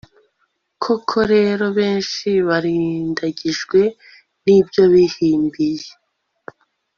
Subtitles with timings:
[0.83, 3.79] koko rero, benshi barindagijwe
[4.43, 5.89] n'ibyo bihimbiye